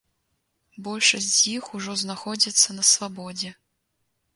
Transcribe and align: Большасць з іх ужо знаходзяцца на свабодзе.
Большасць 0.87 1.29
з 1.35 1.53
іх 1.55 1.69
ужо 1.81 1.91
знаходзяцца 2.05 2.69
на 2.79 2.91
свабодзе. 2.95 3.59